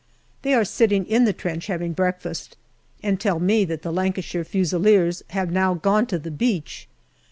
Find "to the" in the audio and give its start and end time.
6.07-6.31